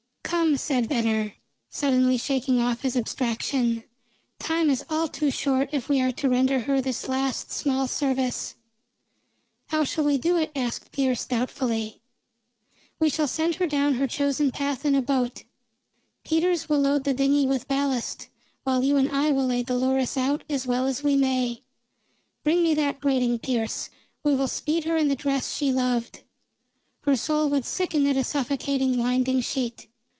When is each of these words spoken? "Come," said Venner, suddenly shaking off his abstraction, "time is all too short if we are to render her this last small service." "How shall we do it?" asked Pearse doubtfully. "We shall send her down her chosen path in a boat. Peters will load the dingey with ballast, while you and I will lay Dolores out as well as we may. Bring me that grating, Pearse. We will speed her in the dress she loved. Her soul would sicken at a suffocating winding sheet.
"Come," 0.23 0.55
said 0.57 0.87
Venner, 0.87 1.33
suddenly 1.69 2.17
shaking 2.17 2.59
off 2.59 2.81
his 2.81 2.97
abstraction, 2.97 3.83
"time 4.39 4.69
is 4.69 4.83
all 4.89 5.07
too 5.07 5.29
short 5.31 5.69
if 5.71 5.87
we 5.87 6.01
are 6.01 6.11
to 6.13 6.27
render 6.27 6.59
her 6.61 6.81
this 6.81 7.07
last 7.07 7.51
small 7.51 7.87
service." 7.87 8.55
"How 9.67 9.83
shall 9.85 10.03
we 10.03 10.17
do 10.17 10.37
it?" 10.37 10.51
asked 10.53 10.91
Pearse 10.91 11.25
doubtfully. 11.25 12.01
"We 12.99 13.09
shall 13.09 13.27
send 13.27 13.55
her 13.55 13.67
down 13.67 13.93
her 13.93 14.07
chosen 14.07 14.51
path 14.51 14.83
in 14.83 14.93
a 14.93 15.01
boat. 15.01 15.43
Peters 16.25 16.67
will 16.67 16.79
load 16.79 17.05
the 17.05 17.13
dingey 17.13 17.45
with 17.45 17.67
ballast, 17.69 18.27
while 18.63 18.83
you 18.83 18.97
and 18.97 19.09
I 19.09 19.31
will 19.31 19.45
lay 19.47 19.63
Dolores 19.63 20.17
out 20.17 20.43
as 20.49 20.67
well 20.67 20.85
as 20.85 21.01
we 21.03 21.15
may. 21.15 21.61
Bring 22.43 22.61
me 22.63 22.73
that 22.75 22.99
grating, 22.99 23.39
Pearse. 23.39 23.89
We 24.23 24.35
will 24.35 24.49
speed 24.49 24.83
her 24.83 24.97
in 24.97 25.07
the 25.07 25.15
dress 25.15 25.55
she 25.55 25.71
loved. 25.71 26.23
Her 27.03 27.15
soul 27.15 27.47
would 27.49 27.63
sicken 27.65 28.05
at 28.07 28.17
a 28.17 28.23
suffocating 28.23 28.97
winding 28.97 29.39
sheet. 29.41 29.87